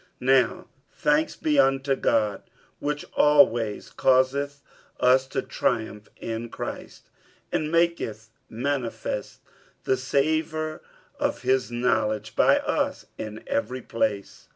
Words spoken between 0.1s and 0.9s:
47:002:014 Now